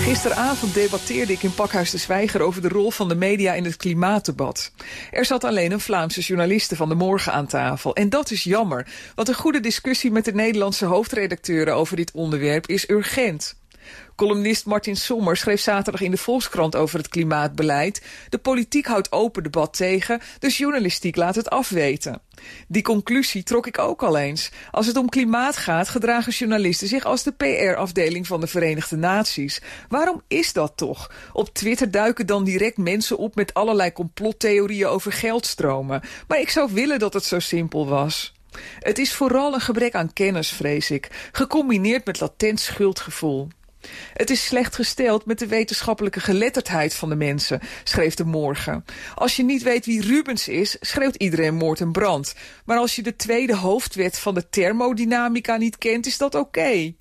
Gisteravond 0.00 0.74
debatteerde 0.74 1.32
ik 1.32 1.42
in 1.42 1.54
Pakhuis 1.54 1.90
de 1.90 1.98
Zwijger 1.98 2.40
over 2.40 2.62
de 2.62 2.68
rol 2.68 2.90
van 2.90 3.08
de 3.08 3.14
media 3.14 3.52
in 3.52 3.64
het 3.64 3.76
klimaatdebat. 3.76 4.72
Er 5.10 5.24
zat 5.24 5.44
alleen 5.44 5.72
een 5.72 5.80
Vlaamse 5.80 6.20
journaliste 6.20 6.76
van 6.76 6.88
de 6.88 6.94
morgen 6.94 7.32
aan 7.32 7.46
tafel. 7.46 7.94
En 7.94 8.08
dat 8.08 8.30
is 8.30 8.44
jammer, 8.44 8.86
want 9.14 9.28
een 9.28 9.34
goede 9.34 9.60
discussie 9.60 10.10
met 10.10 10.24
de 10.24 10.32
Nederlandse 10.32 10.84
hoofdredacteuren 10.84 11.74
over 11.74 11.96
dit 11.96 12.10
onderwerp 12.12 12.66
is 12.66 12.88
urgent. 12.88 13.59
Columnist 14.16 14.66
Martin 14.66 14.96
Sommer 14.96 15.36
schreef 15.36 15.60
zaterdag 15.60 16.00
in 16.00 16.10
de 16.10 16.16
Volkskrant 16.16 16.76
over 16.76 16.98
het 16.98 17.08
klimaatbeleid. 17.08 18.02
De 18.28 18.38
politiek 18.38 18.86
houdt 18.86 19.12
open 19.12 19.42
debat 19.42 19.76
tegen, 19.76 20.20
dus 20.38 20.58
journalistiek 20.58 21.16
laat 21.16 21.34
het 21.34 21.50
afweten. 21.50 22.22
Die 22.68 22.82
conclusie 22.82 23.42
trok 23.42 23.66
ik 23.66 23.78
ook 23.78 24.02
al 24.02 24.16
eens. 24.16 24.50
Als 24.70 24.86
het 24.86 24.96
om 24.96 25.08
klimaat 25.08 25.56
gaat, 25.56 25.88
gedragen 25.88 26.32
journalisten 26.32 26.88
zich 26.88 27.04
als 27.04 27.22
de 27.22 27.32
PR-afdeling 27.32 28.26
van 28.26 28.40
de 28.40 28.46
Verenigde 28.46 28.96
Naties. 28.96 29.62
Waarom 29.88 30.22
is 30.28 30.52
dat 30.52 30.72
toch? 30.76 31.10
Op 31.32 31.54
Twitter 31.54 31.90
duiken 31.90 32.26
dan 32.26 32.44
direct 32.44 32.76
mensen 32.76 33.18
op 33.18 33.34
met 33.34 33.54
allerlei 33.54 33.92
complottheorieën 33.92 34.86
over 34.86 35.12
geldstromen. 35.12 36.00
Maar 36.28 36.40
ik 36.40 36.50
zou 36.50 36.72
willen 36.72 36.98
dat 36.98 37.14
het 37.14 37.24
zo 37.24 37.38
simpel 37.38 37.88
was. 37.88 38.34
Het 38.78 38.98
is 38.98 39.14
vooral 39.14 39.54
een 39.54 39.60
gebrek 39.60 39.94
aan 39.94 40.12
kennis, 40.12 40.48
vrees 40.48 40.90
ik, 40.90 41.28
gecombineerd 41.32 42.06
met 42.06 42.20
latent 42.20 42.60
schuldgevoel. 42.60 43.48
Het 44.12 44.30
is 44.30 44.44
slecht 44.44 44.74
gesteld 44.74 45.26
met 45.26 45.38
de 45.38 45.46
wetenschappelijke 45.46 46.20
geletterdheid 46.20 46.94
van 46.94 47.08
de 47.08 47.14
mensen, 47.14 47.60
schreef 47.84 48.14
de 48.14 48.24
morgen. 48.24 48.84
Als 49.14 49.36
je 49.36 49.42
niet 49.42 49.62
weet 49.62 49.86
wie 49.86 50.02
Rubens 50.02 50.48
is, 50.48 50.76
schreeuwt 50.80 51.16
iedereen 51.16 51.54
moord 51.54 51.80
en 51.80 51.92
brand. 51.92 52.34
Maar 52.64 52.78
als 52.78 52.96
je 52.96 53.02
de 53.02 53.16
tweede 53.16 53.56
hoofdwet 53.56 54.18
van 54.18 54.34
de 54.34 54.48
thermodynamica 54.48 55.56
niet 55.56 55.78
kent, 55.78 56.06
is 56.06 56.18
dat 56.18 56.34
oké. 56.34 56.94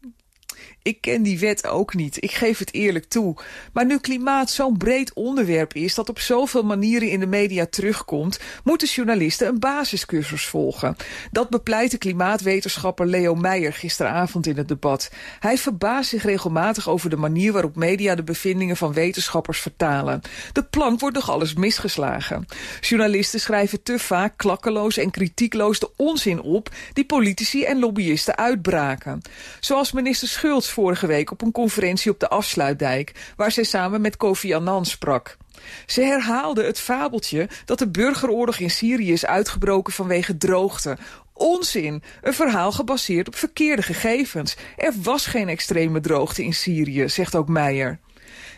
Ik 0.81 1.01
ken 1.01 1.23
die 1.23 1.39
wet 1.39 1.67
ook 1.67 1.93
niet, 1.93 2.23
ik 2.23 2.31
geef 2.31 2.57
het 2.57 2.73
eerlijk 2.73 3.05
toe. 3.05 3.35
Maar 3.73 3.85
nu 3.85 3.97
klimaat 3.97 4.49
zo'n 4.49 4.77
breed 4.77 5.13
onderwerp 5.13 5.73
is 5.73 5.95
dat 5.95 6.09
op 6.09 6.19
zoveel 6.19 6.63
manieren 6.63 7.09
in 7.09 7.19
de 7.19 7.25
media 7.25 7.65
terugkomt, 7.65 8.39
moeten 8.63 8.87
journalisten 8.87 9.47
een 9.47 9.59
basiscursus 9.59 10.45
volgen. 10.45 10.95
Dat 11.31 11.49
bepleitte 11.49 11.97
klimaatwetenschapper 11.97 13.07
Leo 13.07 13.35
Meijer 13.35 13.73
gisteravond 13.73 14.47
in 14.47 14.57
het 14.57 14.67
debat. 14.67 15.11
Hij 15.39 15.57
verbaast 15.57 16.09
zich 16.09 16.23
regelmatig 16.23 16.89
over 16.89 17.09
de 17.09 17.17
manier 17.17 17.51
waarop 17.51 17.75
media 17.75 18.15
de 18.15 18.23
bevindingen 18.23 18.77
van 18.77 18.93
wetenschappers 18.93 19.59
vertalen. 19.59 20.21
De 20.53 20.63
plank 20.63 20.99
wordt 20.99 21.15
nog 21.15 21.29
alles 21.29 21.53
misgeslagen. 21.53 22.45
Journalisten 22.81 23.39
schrijven 23.39 23.83
te 23.83 23.99
vaak 23.99 24.33
klakkeloos 24.37 24.97
en 24.97 25.11
kritiekloos 25.11 25.79
de 25.79 25.91
onzin 25.95 26.41
op 26.41 26.69
die 26.93 27.05
politici 27.05 27.63
en 27.63 27.79
lobbyisten 27.79 28.37
uitbraken. 28.37 29.21
Zoals 29.59 29.91
minister 29.91 30.27
Schultz 30.27 30.47
vorige 30.57 31.07
week 31.07 31.31
op 31.31 31.41
een 31.41 31.51
conferentie 31.51 32.11
op 32.11 32.19
de 32.19 32.29
Afsluitdijk... 32.29 33.33
waar 33.35 33.51
zij 33.51 33.63
samen 33.63 34.01
met 34.01 34.17
Kofi 34.17 34.53
Annan 34.53 34.85
sprak. 34.85 35.37
Ze 35.85 36.01
herhaalde 36.01 36.63
het 36.63 36.79
fabeltje 36.79 37.49
dat 37.65 37.79
de 37.79 37.89
burgeroorlog 37.89 38.59
in 38.59 38.69
Syrië 38.69 39.11
is 39.11 39.25
uitgebroken 39.25 39.93
vanwege 39.93 40.37
droogte. 40.37 40.97
Onzin! 41.33 42.03
Een 42.21 42.33
verhaal 42.33 42.71
gebaseerd 42.71 43.27
op 43.27 43.35
verkeerde 43.35 43.81
gegevens. 43.81 44.55
Er 44.77 44.93
was 45.01 45.25
geen 45.25 45.49
extreme 45.49 45.99
droogte 45.99 46.43
in 46.43 46.53
Syrië, 46.53 47.09
zegt 47.09 47.35
ook 47.35 47.47
Meijer. 47.47 47.99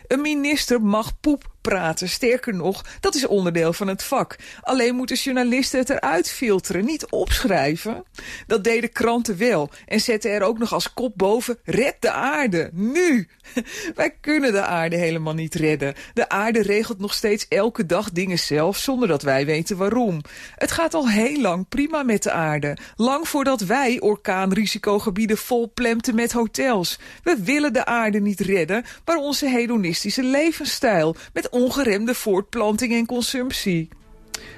Een 0.06 0.20
minister 0.20 0.82
mag 0.82 1.20
poep 1.20 1.52
praten. 1.62 2.08
Sterker 2.08 2.54
nog, 2.54 2.84
dat 3.00 3.14
is 3.14 3.26
onderdeel 3.26 3.72
van 3.72 3.88
het 3.88 4.02
vak. 4.02 4.36
Alleen 4.60 4.94
moeten 4.94 5.16
journalisten 5.16 5.78
het 5.78 5.90
eruit 5.90 6.30
filteren, 6.30 6.84
niet 6.84 7.10
opschrijven. 7.10 8.04
Dat 8.46 8.64
deden 8.64 8.92
kranten 8.92 9.38
wel 9.38 9.70
en 9.86 10.00
zetten 10.00 10.30
er 10.30 10.42
ook 10.42 10.58
nog 10.58 10.72
als 10.72 10.92
kop 10.94 11.12
boven... 11.16 11.58
red 11.64 11.96
de 12.00 12.10
aarde, 12.10 12.70
nu! 12.72 13.28
Wij 13.94 14.16
kunnen 14.20 14.52
de 14.52 14.62
aarde 14.62 14.96
helemaal 14.96 15.34
niet 15.34 15.54
redden. 15.54 15.94
De 16.14 16.28
aarde 16.28 16.62
regelt 16.62 16.98
nog 16.98 17.14
steeds 17.14 17.46
elke 17.48 17.86
dag 17.86 18.10
dingen 18.10 18.38
zelf... 18.38 18.76
zonder 18.76 19.08
dat 19.08 19.22
wij 19.22 19.46
weten 19.46 19.76
waarom. 19.76 20.20
Het 20.56 20.70
gaat 20.70 20.94
al 20.94 21.08
heel 21.08 21.40
lang 21.40 21.68
prima 21.68 22.02
met 22.02 22.22
de 22.22 22.30
aarde. 22.30 22.76
Lang 22.96 23.28
voordat 23.28 23.60
wij 23.60 24.00
orkaanrisicogebieden 24.00 25.36
vol 25.36 25.70
plemten 25.74 26.14
met 26.14 26.32
hotels. 26.32 26.98
We 27.22 27.36
willen 27.42 27.72
de 27.72 27.84
aarde 27.84 28.20
niet 28.20 28.40
redden, 28.40 28.84
maar 29.04 29.16
onze 29.16 29.48
hedonistische 29.92 30.22
levensstijl... 30.22 31.16
met 31.32 31.48
ongeremde 31.48 32.14
voortplanting 32.14 32.92
en 32.92 33.06
consumptie. 33.06 33.88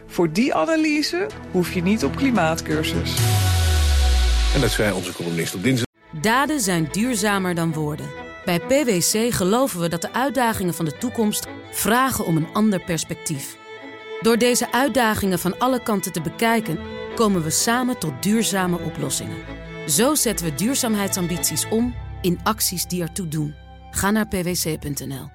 Voor 0.06 0.32
die 0.32 0.54
analyse 0.54 1.26
hoef 1.50 1.72
je 1.72 1.82
niet 1.82 2.04
op 2.04 2.16
klimaatcursus. 2.16 3.16
En 4.54 4.60
dat 4.60 4.70
zei 4.70 4.92
onze 4.92 5.12
columnist 5.12 5.54
op 5.54 5.62
dinsdag. 5.62 5.86
Daden 6.20 6.60
zijn 6.60 6.88
duurzamer 6.92 7.54
dan 7.54 7.72
woorden. 7.72 8.06
Bij 8.44 8.60
PwC 8.60 9.34
geloven 9.34 9.80
we 9.80 9.88
dat 9.88 10.02
de 10.02 10.12
uitdagingen 10.12 10.74
van 10.74 10.84
de 10.84 10.98
toekomst 10.98 11.46
vragen 11.70 12.26
om 12.26 12.36
een 12.36 12.52
ander 12.52 12.80
perspectief. 12.80 13.56
Door 14.20 14.36
deze 14.38 14.72
uitdagingen 14.72 15.38
van 15.38 15.58
alle 15.58 15.82
kanten 15.82 16.12
te 16.12 16.20
bekijken, 16.20 16.78
komen 17.14 17.42
we 17.42 17.50
samen 17.50 17.98
tot 17.98 18.22
duurzame 18.22 18.78
oplossingen. 18.78 19.36
Zo 19.86 20.14
zetten 20.14 20.46
we 20.46 20.54
duurzaamheidsambities 20.54 21.68
om 21.68 21.94
in 22.22 22.40
acties 22.42 22.86
die 22.86 23.02
ertoe 23.02 23.28
doen. 23.28 23.63
Ga 23.94 24.10
naar 24.10 24.26
pwc.nl. 24.26 25.33